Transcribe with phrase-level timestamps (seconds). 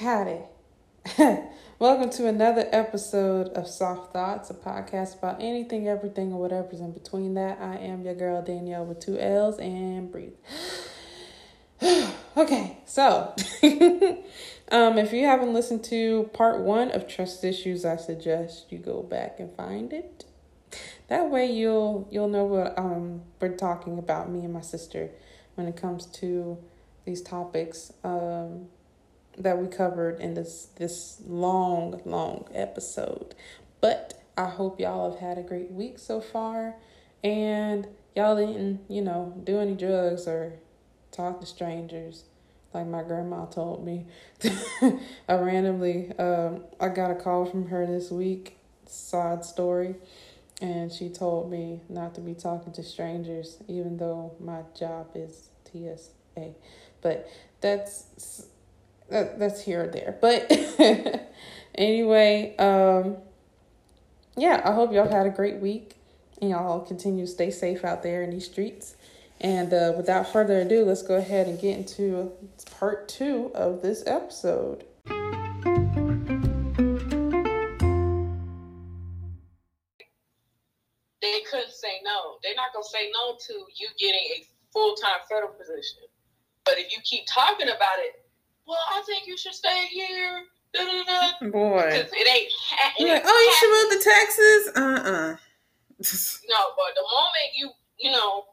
[0.00, 0.38] Howdy.
[1.78, 6.92] Welcome to another episode of Soft Thoughts, a podcast about anything, everything, or whatever's in
[6.92, 7.58] between that.
[7.60, 10.32] I am your girl Danielle with two L's and breathe.
[12.34, 13.34] okay, so
[14.72, 19.02] um, if you haven't listened to part one of trust issues, I suggest you go
[19.02, 20.24] back and find it.
[21.08, 25.10] That way you'll you'll know what um we're talking about, me and my sister,
[25.56, 26.56] when it comes to
[27.04, 27.92] these topics.
[28.02, 28.68] Um
[29.40, 33.34] that we covered in this this long long episode.
[33.80, 36.76] But i hope y'all have had a great week so far.
[37.24, 40.54] And y'all didn't you know do any drugs or
[41.10, 42.24] talk to strangers.
[42.72, 44.06] Like my grandma told me.
[45.28, 48.58] I randomly um i got a call from her this week.
[48.86, 49.96] Side story.
[50.62, 55.48] And she told me not to be talking to strangers even though my job is
[55.64, 56.52] tsa
[57.00, 57.28] but
[57.60, 58.46] that's
[59.10, 60.16] that, that's here or there.
[60.20, 60.50] But
[61.74, 63.16] anyway, um,
[64.36, 65.96] yeah, I hope y'all had a great week
[66.40, 68.96] and y'all continue to stay safe out there in these streets.
[69.40, 72.32] And uh, without further ado, let's go ahead and get into
[72.78, 74.84] part two of this episode.
[81.22, 82.36] They couldn't say no.
[82.42, 86.02] They're not going to say no to you getting a full time federal position.
[86.64, 88.19] But if you keep talking about it,
[88.70, 90.42] well, I think you should stay here.
[90.72, 91.48] Da, da, da.
[91.50, 91.90] Boy.
[91.90, 92.52] It ain't.
[92.70, 94.62] Ha- it like, ain't oh, you should move to Texas?
[94.76, 95.36] Uh uh
[96.48, 98.44] No, but the moment you, you know,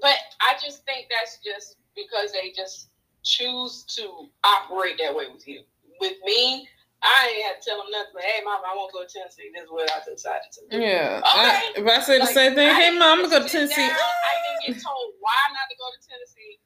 [0.00, 2.88] but I just think that's just because they just
[3.22, 5.62] choose to operate that way with you.
[6.00, 6.68] With me,
[7.02, 8.18] I ain't had to tell them nothing.
[8.20, 9.54] Hey, mom, I want to go to Tennessee.
[9.54, 10.82] This is what I decided to do.
[10.82, 11.22] Yeah.
[11.22, 11.30] Okay.
[11.30, 13.48] I, if I say the Like, same thing, hey, mom, I'm going to go to
[13.48, 13.86] Tennessee.
[13.86, 13.94] down.
[13.94, 16.58] I didn't get told why not to go to Tennessee.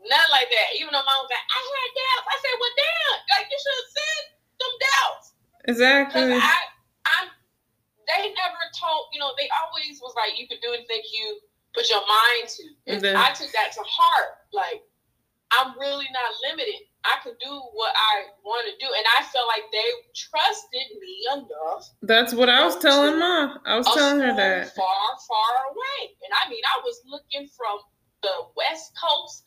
[0.00, 0.68] Nothing like that.
[0.80, 2.26] Even though my mom was like, I had doubts.
[2.30, 4.22] I said, well, damn, like you should have said
[4.60, 5.26] them doubts.
[5.68, 6.32] Exactly.
[6.40, 6.56] I,
[7.04, 7.28] I'm,
[8.08, 11.40] they never told, you know, they always was like, you could do anything you
[11.76, 12.64] put your mind to.
[12.88, 14.40] And then- I took that to heart.
[14.56, 14.82] Like,
[15.52, 16.80] I'm really not limited.
[17.04, 18.92] I can do what I want to do.
[18.92, 21.88] And I felt like they trusted me enough.
[22.02, 23.58] That's what I was telling mom.
[23.64, 24.76] I was telling her that.
[24.76, 26.12] Far, far away.
[26.24, 27.78] And I mean, I was looking from
[28.22, 29.42] the West Coast,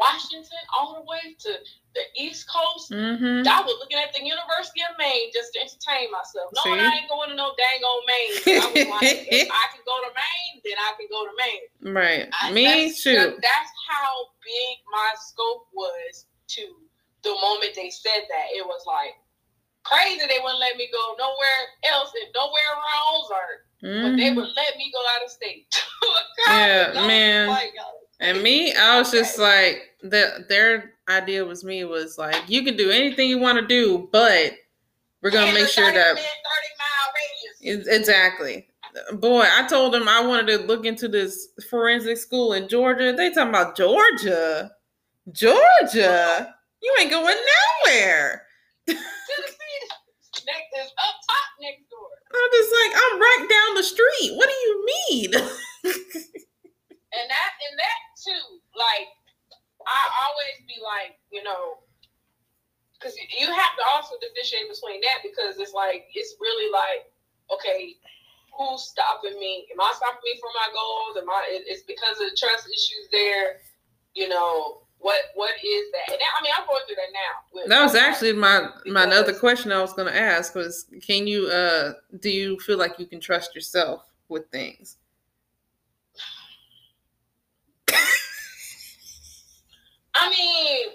[0.00, 1.50] Washington, all the way to
[1.94, 2.90] the East Coast.
[2.90, 3.44] Mm-hmm.
[3.46, 6.48] I was looking at the University of Maine just to entertain myself.
[6.56, 8.32] No, I ain't going to no dang old Maine.
[8.56, 11.66] I was like, if I can go to Maine, then I can go to Maine.
[11.92, 12.24] Right.
[12.40, 13.36] I- Me, that's, shoot.
[13.36, 16.24] That's how big my scope was
[16.56, 16.64] to
[17.22, 18.46] the moment they said that.
[18.56, 19.14] It was like
[19.84, 20.24] crazy.
[20.24, 21.60] They wouldn't let me go nowhere
[21.92, 24.36] else and nowhere around Ozark, but they Mhm.
[24.36, 25.68] would let me go out of state.
[26.48, 27.48] Yeah, God, man.
[27.48, 27.74] like,
[28.20, 32.76] And me, I was just like, the, their idea was me was like, you can
[32.76, 34.52] do anything you want to do, but
[35.22, 37.86] we're gonna make sure that minute, thirty mile radius.
[37.88, 38.66] It's- Exactly.
[39.12, 43.12] Boy, I told them I wanted to look into this forensic school in Georgia.
[43.16, 44.72] They talking about Georgia.
[45.30, 46.54] Georgia?
[46.82, 47.36] You ain't going
[47.86, 48.46] nowhere.
[48.88, 48.98] Next
[50.74, 52.08] is up top next door.
[52.32, 54.32] I'm just like, I'm right down the street.
[54.36, 55.30] What do you mean?
[57.10, 58.44] And that and that too,
[58.78, 59.10] like
[59.82, 61.82] I always be like, you know,
[62.94, 67.08] because you have to also differentiate between that because it's like it's really like,
[67.52, 67.96] okay,
[68.56, 69.66] who's stopping me?
[69.72, 71.16] Am I stopping me from my goals?
[71.16, 71.62] Am I?
[71.66, 73.60] It's because of the trust issues there.
[74.14, 75.20] You know what?
[75.34, 76.12] What is that?
[76.12, 77.32] And I mean, I'm going through that now.
[77.68, 81.92] that was actually my my other question I was gonna ask was can you uh
[82.20, 84.96] do you feel like you can trust yourself with things?
[90.14, 90.88] I mean,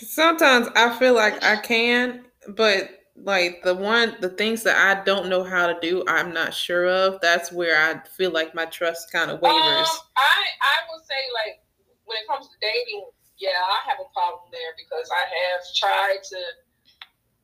[0.00, 5.28] Sometimes I feel like I can, but like the one the things that I don't
[5.28, 7.20] know how to do, I'm not sure of.
[7.20, 9.58] That's where I feel like my trust kind of wavers.
[9.58, 11.60] Um, I I would say like
[12.04, 13.06] when it comes to dating,
[13.38, 16.38] yeah, I have a problem there because I have tried to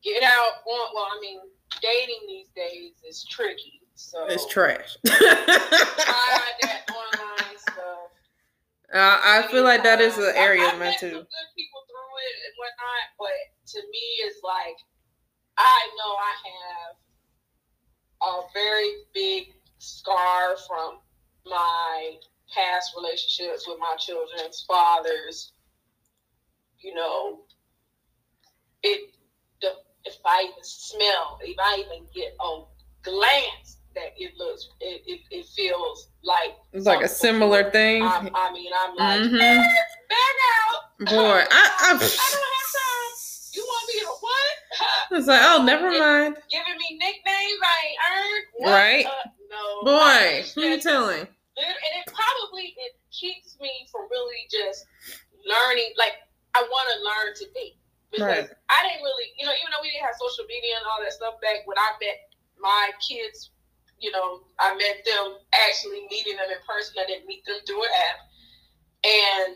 [0.02, 0.94] get out on.
[0.94, 1.40] Well, I mean,
[1.82, 3.80] dating these days is tricky.
[3.94, 4.96] So it's trash.
[5.04, 8.10] that online stuff.
[8.92, 11.10] Uh, I feel like that is an area I, of mine too.
[11.10, 11.83] good people
[12.24, 13.38] it and whatnot, but
[13.72, 14.78] to me, it's like
[15.56, 16.96] I know I have
[18.22, 20.98] a very big scar from
[21.46, 22.16] my
[22.54, 25.52] past relationships with my children's fathers.
[26.80, 27.40] You know,
[28.82, 29.10] it
[29.60, 29.72] the
[30.04, 32.62] if I even smell, if I even get a
[33.02, 38.02] glance that it looks, it, it, it feels like It's like a similar thing.
[38.02, 39.38] I, I mean, I'm like, Mhm.
[39.38, 39.72] girl,
[41.00, 43.14] Boy, I, I, I don't have time.
[43.52, 44.54] You want me to what?
[45.14, 46.36] was like, oh, never mind.
[46.50, 48.46] Giving me nicknames I ain't earned.
[48.58, 48.70] What?
[48.70, 49.06] Right.
[49.06, 49.64] Uh, no.
[49.86, 51.26] Boy, who you telling?
[51.54, 54.86] and it probably it keeps me from really just
[55.46, 55.94] learning.
[55.98, 56.18] Like
[56.54, 57.78] I want to learn to date
[58.10, 58.58] because Right.
[58.70, 61.14] I didn't really, you know, even though we didn't have social media and all that
[61.14, 63.54] stuff back when I met my kids,
[64.02, 66.98] you know, I met them actually meeting them in person.
[66.98, 68.18] I didn't meet them through an app,
[69.06, 69.50] and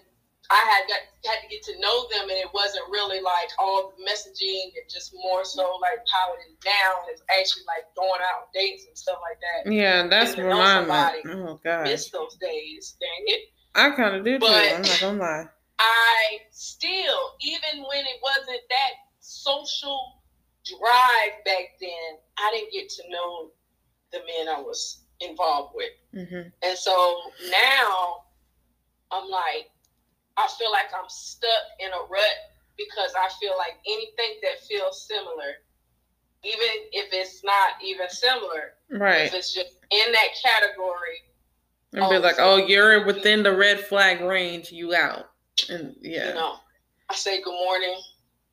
[0.50, 1.00] I had got
[1.30, 4.88] had to get to know them, and it wasn't really like all the messaging and
[4.88, 6.94] just more so like is now.
[7.10, 9.70] It's actually like going out on dates and stuff like that.
[9.70, 11.20] Yeah, that's where somebody.
[11.26, 13.40] Oh god, Miss those days, dang it.
[13.74, 14.46] I kind of do too.
[14.46, 15.44] But- I'm not gonna lie.
[15.80, 18.90] I still, even when it wasn't that
[19.20, 20.22] social
[20.64, 23.50] drive back then, I didn't get to know
[24.12, 25.90] the men I was involved with.
[26.12, 27.20] hmm And so
[27.50, 28.24] now
[29.12, 29.70] I'm like,
[30.38, 31.50] I feel like I'm stuck
[31.80, 32.36] in a rut
[32.76, 35.58] because I feel like anything that feels similar,
[36.44, 41.18] even if it's not even similar, Right, if it's just in that category,
[41.92, 44.70] and be Oh, like, oh, you're within the read flag range.
[44.70, 45.30] You out,
[45.68, 46.56] and yeah, you know,
[47.10, 47.96] I say good morning.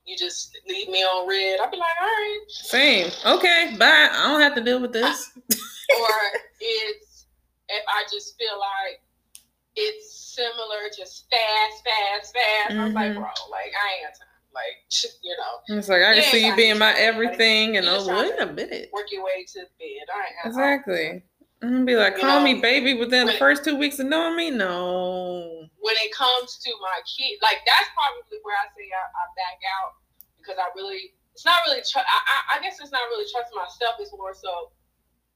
[0.06, 1.60] You just leave me on red.
[1.60, 2.40] I'll be like, all right.
[2.48, 3.12] same.
[3.26, 4.10] Okay, bye.
[4.12, 5.32] I don't have to deal with this.
[5.36, 6.10] or
[6.62, 7.26] it's
[7.70, 9.02] if I just feel like
[9.76, 12.72] it's similar, just fast, fast, fast.
[12.78, 13.16] I'm like, Mhm.
[13.16, 14.28] bro, like I ain't got time.
[14.54, 14.78] Like,
[15.24, 18.46] you know, It's like I can see you being my everything, and oh, wait a
[18.46, 18.90] minute.
[18.94, 20.06] work your way to bed.
[20.14, 20.46] I ain't.
[20.46, 21.24] Exactly.
[21.62, 24.08] I'm gonna be like, You call know, me baby within the first two weeks of
[24.08, 24.52] knowing me.
[24.52, 25.68] No.
[25.80, 29.60] When it comes to my kid, like that's probably where I say I, I back
[29.82, 29.94] out
[30.38, 31.82] because I really, it's not really.
[31.82, 32.20] Tr- I,
[32.56, 33.96] I, I guess it's not really trusting myself.
[34.00, 34.72] It's more so,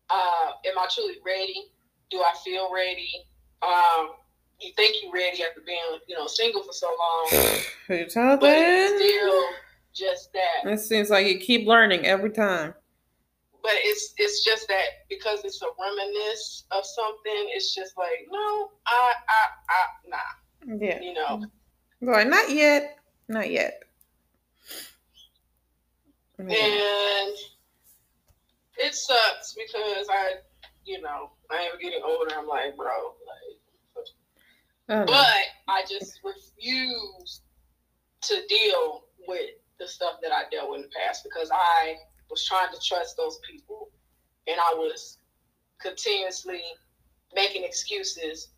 [0.09, 1.71] uh, am I truly ready?
[2.11, 3.09] Do I feel ready?
[3.61, 4.15] Um,
[4.61, 7.43] you think you're ready after being, you know, single for so long.
[7.89, 9.43] You tell but it's still
[9.93, 10.71] just that.
[10.71, 12.75] It seems like you keep learning every time.
[13.63, 17.49] But it's it's just that because it's a reminisce of something.
[17.51, 21.01] It's just like no, I I I nah, Yeah.
[21.01, 21.43] you know.
[22.01, 22.99] Like, not yet.
[23.27, 23.83] Not yet.
[26.37, 26.45] Yeah.
[26.55, 27.33] And
[28.77, 30.35] it sucks because I,
[30.85, 32.33] you know, I am getting older.
[32.37, 33.58] I'm like, bro, like,
[34.89, 35.27] Don't but
[35.67, 37.41] I just refuse
[38.21, 41.95] to deal with the stuff that I dealt with in the past because I
[42.29, 43.89] was trying to trust those people
[44.47, 45.19] and I was
[45.79, 46.61] continuously
[47.35, 48.49] making excuses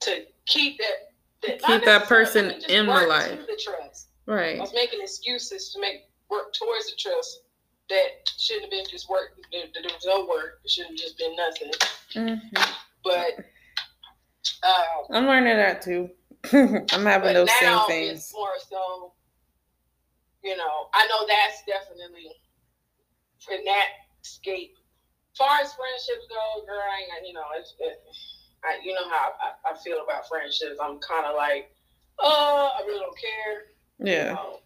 [0.00, 1.12] to keep that,
[1.46, 3.38] that Keep that person in my life.
[3.64, 4.08] trust.
[4.26, 4.60] I Right.
[4.60, 7.42] was making excuses to make work towards the trust
[7.88, 9.30] that shouldn't have been just work.
[9.52, 10.60] There, there was no work.
[10.64, 11.70] It shouldn't have just been nothing.
[12.14, 12.62] hmm
[13.02, 13.38] But
[14.62, 16.10] um, I'm learning that too.
[16.52, 18.32] I'm having those now same it's things.
[18.34, 19.12] more so.
[20.44, 22.30] You know, I know that's definitely
[23.52, 23.86] in that
[24.22, 24.74] scape.
[25.32, 28.00] As far as friendships go, girl, I you know, it's, it,
[28.64, 29.30] I, you know how
[29.64, 30.78] I, I feel about friendships.
[30.82, 31.70] I'm kind of like,
[32.20, 33.62] oh, I really don't care.
[33.98, 34.32] you Yeah.
[34.34, 34.60] know.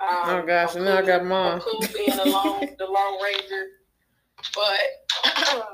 [0.00, 0.08] Um,
[0.40, 1.60] Oh gosh, I'm and now I cool- got I'm mom.
[1.60, 3.66] cool being the lone, the lone ranger,
[4.54, 4.80] but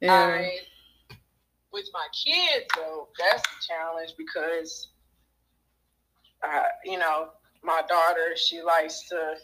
[0.00, 0.12] Yeah.
[0.12, 0.58] I,
[1.74, 4.92] with my kids though, that's the challenge because,
[6.46, 7.30] uh, you know,
[7.64, 9.34] my daughter she likes to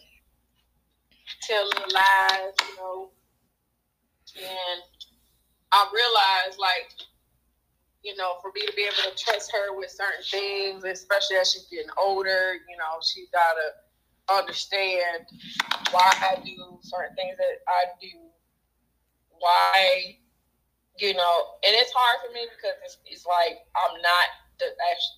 [1.43, 3.11] tell little lies, you know,
[4.39, 4.83] and
[5.73, 6.93] I realize like,
[8.05, 11.53] you know, for me to be able to trust her with certain things, especially as
[11.53, 15.27] she's getting older, you know, she's gotta understand
[15.91, 18.09] why I do certain things that I do,
[19.31, 20.17] why
[21.01, 21.35] you know,
[21.67, 24.27] and it's hard for me because it's, it's like I'm not
[24.61, 24.67] the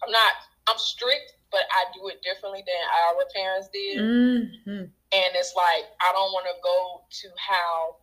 [0.06, 0.32] I'm not
[0.68, 5.84] I'm strict, but I do it differently than our parents did, hmm and it's like
[6.00, 7.96] I don't want to go to how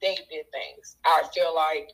[0.00, 0.96] they did things.
[1.04, 1.90] I feel like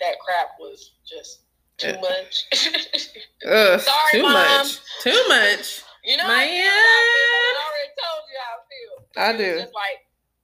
[0.00, 1.42] that crap was just
[1.78, 2.00] too Yeah.
[2.00, 2.44] much.
[3.46, 4.32] Ugh, Sorry, too Mom.
[4.32, 4.78] much.
[5.00, 5.82] Too much.
[6.04, 6.44] you know, how I.
[6.44, 8.94] I already told you how I feel.
[9.16, 9.60] I It's do.
[9.62, 9.98] Just like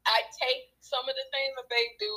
[0.06, 2.10] I take some of the things that they do,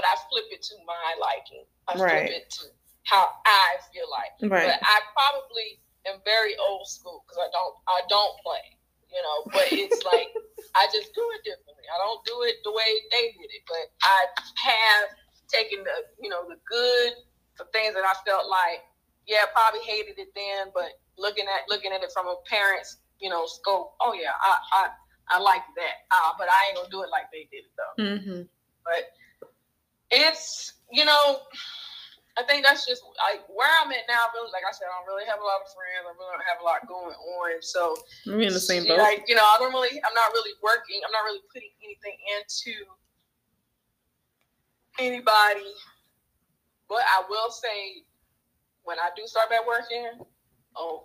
[0.00, 1.68] but I flip it to my liking.
[1.84, 2.24] I Right.
[2.24, 2.72] flip it to
[3.04, 4.32] how I feel like.
[4.48, 4.64] Right.
[4.72, 5.76] But I probably
[6.08, 8.64] am very old school because I don't I don't play,
[9.12, 9.44] you know.
[9.52, 10.32] But it's like
[10.72, 11.84] I just do it differently.
[11.92, 14.18] I don't do it the way they did it, but I
[14.64, 15.08] have
[15.52, 17.12] taken the you know the good,
[17.60, 18.80] the things that I felt like
[19.28, 23.28] yeah probably hated it then, but looking at looking at it from a parent's you
[23.28, 24.82] know scope, oh yeah I I,
[25.36, 27.96] I like that, uh, but I ain't gonna do it like they did it though
[28.00, 28.42] hmm
[28.84, 29.12] but
[30.10, 31.40] it's you know
[32.38, 34.30] I think that's just like where I'm at now.
[34.32, 36.06] Really, like I said, I don't really have a lot of friends.
[36.06, 37.60] I really don't have a lot going on.
[37.60, 38.98] So we in the same boat.
[38.98, 40.00] Like you know, I don't really.
[40.00, 41.02] I'm not really working.
[41.04, 42.72] I'm not really putting anything into
[45.02, 45.74] anybody.
[46.88, 48.06] But I will say,
[48.84, 50.24] when I do start back working,
[50.76, 51.02] oh,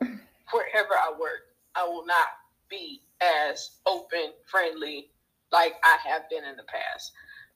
[0.54, 2.38] wherever I work, I will not
[2.70, 5.10] be as open, friendly
[5.52, 7.12] like I have been in the past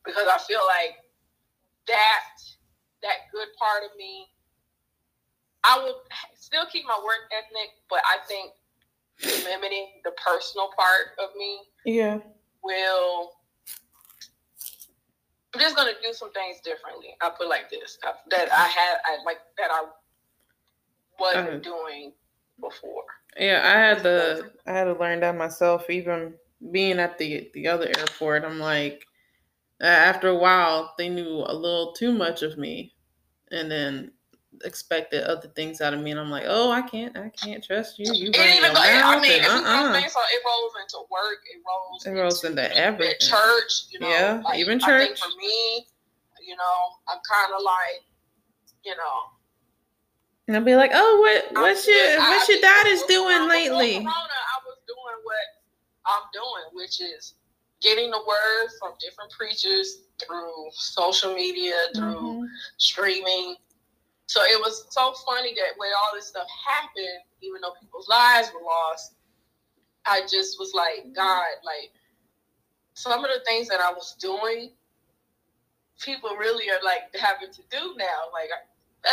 [0.06, 0.98] because I feel like
[1.89, 2.22] that
[3.01, 4.27] that good part of me.
[5.63, 6.01] I will
[6.36, 8.53] still keep my work ethic, but I think
[9.46, 12.19] limiting the personal part of me, yeah,
[12.63, 13.31] will.
[15.53, 17.15] I'm just gonna do some things differently.
[17.22, 17.98] I put like this
[18.29, 19.86] that I had, I like that I
[21.19, 22.13] wasn't uh, doing
[22.62, 23.03] before.
[23.38, 25.89] Yeah, I had to, I had to learn that myself.
[25.89, 26.36] Even
[26.72, 29.05] being at the the other airport, I'm like,
[29.81, 32.93] after a while, they knew a little too much of me,
[33.51, 34.12] and then
[34.65, 37.98] expected other things out of me, and I'm like, oh, I can't, I can't trust
[37.98, 38.12] you.
[38.13, 38.77] You running your mouth.
[38.77, 39.93] I mean, and, uh-uh.
[39.93, 43.15] things, so it rolls into work, it rolls, it rolls into, into everything.
[43.19, 45.19] Church, you know, yeah, like, even church.
[45.19, 45.86] for me,
[46.45, 48.03] you know, I'm kind of like,
[48.83, 49.38] you know.
[50.48, 53.93] And I'll be like, oh, what, what's your, what's your daughter's doing lately?
[53.93, 55.45] Corona, I was doing what
[56.07, 57.36] I'm doing, which is
[57.81, 62.45] getting the word from different preachers through social media, through mm-hmm.
[62.77, 63.55] streaming.
[64.27, 68.51] So it was so funny that when all this stuff happened, even though people's lives
[68.53, 69.15] were lost,
[70.05, 71.91] I just was like, God, like
[72.93, 74.71] some of the things that I was doing,
[76.00, 78.29] people really are like having to do now.
[78.33, 78.50] Like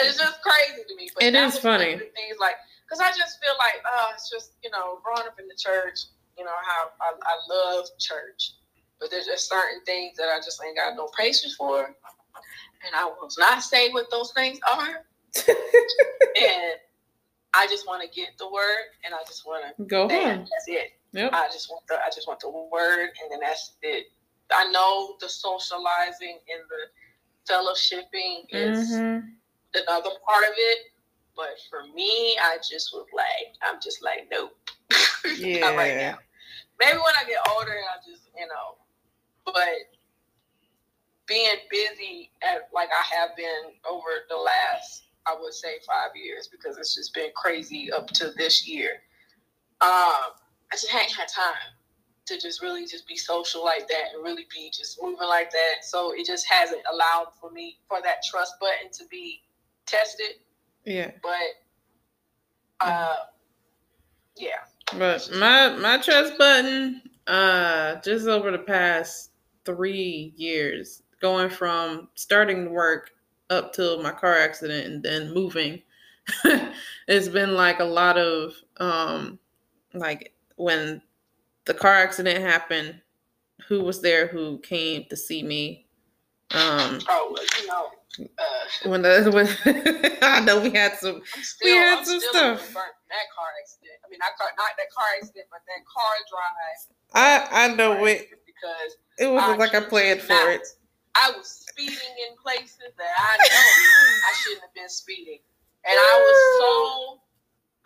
[0.02, 1.08] it's just crazy to me.
[1.14, 1.96] But it is funny.
[1.96, 5.48] Things like because I just feel like, oh, it's just you know, growing up in
[5.48, 6.06] the church
[6.38, 8.54] you know how I, I love church,
[9.00, 13.04] but there's just certain things that I just ain't got no patience for, and I
[13.04, 15.04] will not say what those things are.
[15.48, 16.72] and
[17.54, 20.38] I just want to get the word, and I just want to go home.
[20.38, 20.92] That's it.
[21.12, 21.30] Yep.
[21.32, 24.06] I just want the I just want the word, and then that's it.
[24.52, 29.26] I know the socializing and the fellowshipping is mm-hmm.
[29.74, 30.78] another part of it,
[31.34, 34.56] but for me, I just was like, I'm just like, nope.
[35.36, 35.58] Yeah.
[35.70, 36.18] Not right now.
[36.78, 38.76] Maybe when I get older, and I just, you know,
[39.44, 39.96] but
[41.26, 46.48] being busy at like I have been over the last, I would say five years
[46.48, 49.02] because it's just been crazy up to this year.
[49.80, 50.32] Um,
[50.72, 51.74] I just hadn't had time
[52.26, 55.84] to just really just be social like that and really be just moving like that.
[55.84, 59.42] So it just hasn't allowed for me for that trust button to be
[59.86, 60.36] tested.
[60.84, 61.12] Yeah.
[61.22, 63.16] But uh
[64.36, 64.64] yeah.
[64.94, 69.30] But my my trust button, uh, just over the past
[69.64, 73.10] three years, going from starting work
[73.50, 75.82] up till my car accident and then moving,
[77.08, 79.38] it's been like a lot of um,
[79.92, 81.02] like when
[81.64, 83.00] the car accident happened,
[83.68, 85.86] who was there who came to see me?
[86.52, 87.90] Um, oh, you know,
[88.38, 92.74] uh, when the when I know we had some, still, we had I'm some stuff.
[94.06, 96.78] That car accident I mean, not car, not that car accident, but that car drive.
[97.14, 100.66] I I know it because it was I like I planned for not, it.
[101.14, 103.66] I was speeding in places that I know
[104.28, 105.40] I shouldn't have been speeding,
[105.84, 107.20] and I was so.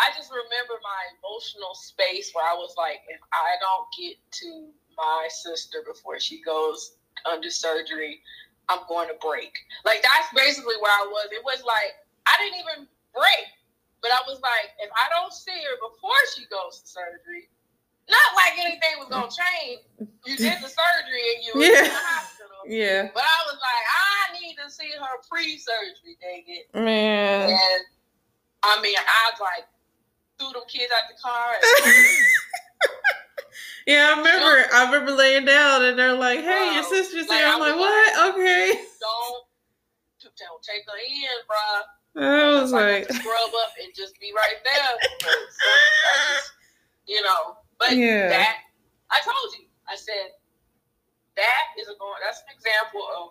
[0.01, 4.73] I just remember my emotional space where I was like, if I don't get to
[4.97, 6.97] my sister before she goes
[7.31, 8.25] under surgery,
[8.71, 9.53] I'm going to break.
[9.85, 11.29] Like that's basically where I was.
[11.33, 13.47] It was like I didn't even break.
[14.01, 17.53] But I was like, if I don't see her before she goes to surgery,
[18.09, 19.85] not like anything was gonna change.
[20.27, 21.85] You did the surgery and you were yeah.
[21.85, 22.61] in the hospital.
[22.67, 23.13] Yeah.
[23.13, 26.67] But I was like, I need to see her pre-surgery, dang it.
[26.75, 27.51] Man.
[27.51, 27.83] And
[28.65, 29.69] I mean, I was like
[30.41, 31.53] threw them kids out the car.
[33.87, 34.65] yeah, I remember.
[34.73, 38.17] I remember laying down, and they're like, "Hey, your sister's like, here." I'm like, "What?
[38.17, 39.45] Like, okay." Don't,
[40.25, 41.85] don't take her in, bro.
[42.17, 45.11] I was like, like scrub up and just be right there.
[45.21, 46.53] just,
[47.07, 48.29] you know, but yeah.
[48.29, 48.57] that
[49.11, 50.35] I told you, I said
[51.37, 52.21] that is a going.
[52.25, 53.31] That's an example of.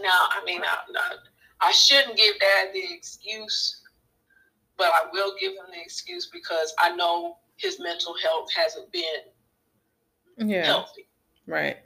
[0.00, 1.16] Now, I mean, I,
[1.60, 3.82] I shouldn't give Dad the excuse,
[4.78, 10.48] but I will give him the excuse because I know his mental health hasn't been
[10.48, 10.64] yeah.
[10.64, 11.08] healthy.
[11.46, 11.76] Right.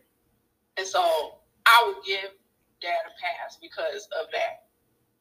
[0.76, 1.00] And so
[1.66, 2.30] I would give
[2.80, 4.65] Dad a pass because of that.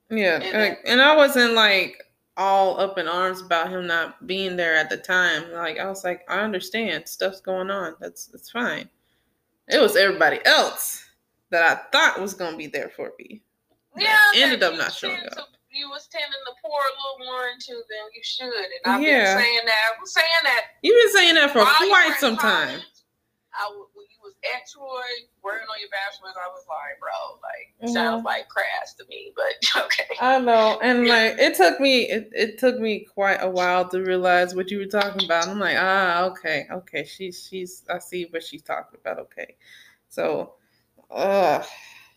[0.10, 2.02] Yeah, and, and I wasn't like
[2.38, 5.52] all up in arms about him not being there at the time.
[5.52, 7.96] Like I was like, I understand stuff's going on.
[8.00, 8.90] That's that's fine.
[9.68, 11.04] It was everybody else
[11.50, 13.42] that I thought was gonna be there for me.
[13.98, 15.32] Yeah, ended up not showing up.
[15.34, 19.02] to- you was tending to pour a little more into than you should, and I've
[19.02, 19.36] Yeah.
[19.36, 19.92] been saying that.
[19.98, 22.80] I was saying that You've been saying that for while you were quite some time.
[23.54, 23.95] I w- when you
[24.44, 25.02] was at Troy
[25.44, 27.94] working on your bachelor's, I was like, bro, like Mhm.
[27.94, 30.08] sounds like crass to me, but okay.
[30.20, 34.02] I know, and like it took me, it, it took me quite a while to
[34.02, 35.48] realize what you were talking about.
[35.48, 39.20] I'm like, ah, okay, okay, she's she's, I see what she's talking about.
[39.20, 39.56] Okay,
[40.10, 40.56] so,
[41.12, 41.64] uh,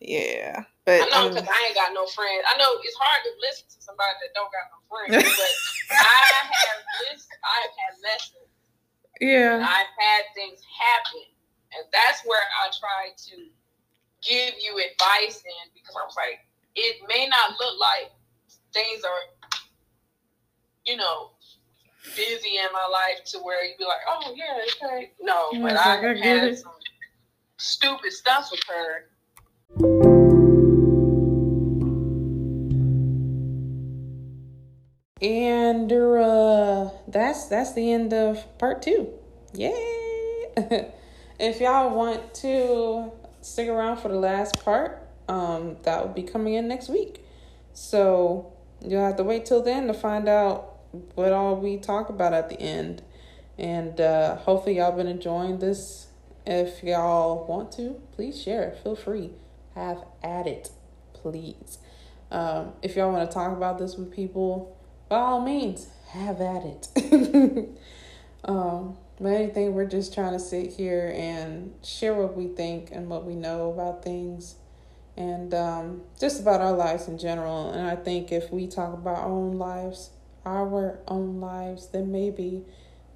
[0.01, 2.45] yeah, but I know um, because I ain't got no friends.
[2.55, 6.23] I know it's hard to listen to somebody that don't got no friends, but I
[6.33, 7.41] have listened.
[7.45, 8.49] I've had lessons.
[9.21, 11.23] yeah, I've had things happen,
[11.75, 13.37] and that's where I try to
[14.23, 16.41] give you advice in because I was like,
[16.75, 18.13] it may not look like
[18.73, 19.61] things are,
[20.87, 21.31] you know,
[22.17, 26.01] busy in my life to where you'd be like, oh yeah, okay, no, but I
[26.01, 26.73] like, had some
[27.59, 29.05] stupid stuff occur.
[35.21, 39.09] and uh, that's that's the end of part two.
[39.55, 40.47] Yay!
[41.39, 46.55] if y'all want to stick around for the last part, um, that will be coming
[46.55, 47.25] in next week.
[47.73, 48.53] So
[48.85, 50.77] you'll have to wait till then to find out
[51.15, 53.03] what all we talk about at the end.
[53.59, 56.09] And uh, hopefully y'all been enjoying this.
[56.47, 58.77] If y'all want to, please share.
[58.83, 59.33] Feel free.
[59.75, 60.71] Have at it,
[61.13, 61.79] please.
[62.31, 64.77] Um, if y'all want to talk about this with people,
[65.09, 67.69] by all means, have at it.
[68.45, 73.09] um, but anything, we're just trying to sit here and share what we think and
[73.09, 74.57] what we know about things
[75.17, 77.73] and um, just about our lives in general.
[77.73, 80.11] And I think if we talk about our own lives,
[80.47, 82.65] our own lives, then maybe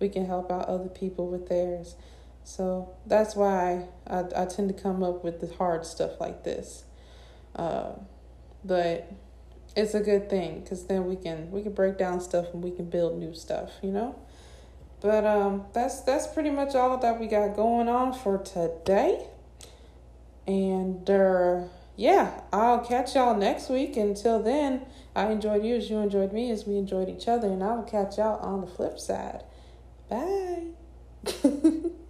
[0.01, 1.95] we can help out other people with theirs.
[2.43, 6.83] So that's why I, I tend to come up with the hard stuff like this.
[7.55, 7.93] Uh,
[8.65, 9.13] but
[9.77, 12.73] it's a good thing because then we can we can break down stuff and we
[12.73, 14.17] can build new stuff, you know.
[15.03, 19.27] But um, that's that's pretty much all that we got going on for today.
[20.47, 21.63] And uh,
[21.97, 23.97] yeah, I'll catch y'all next week.
[23.97, 24.87] Until then,
[25.17, 27.83] I enjoyed you as you enjoyed me as we enjoyed each other, and I will
[27.83, 29.43] catch y'all on the flip side.
[30.09, 30.69] Bye.